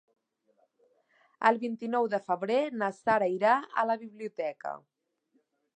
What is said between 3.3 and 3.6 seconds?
irà